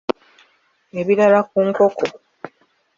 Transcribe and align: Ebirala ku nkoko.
Ebirala 0.99 1.39
ku 1.49 1.57
nkoko. 1.67 2.03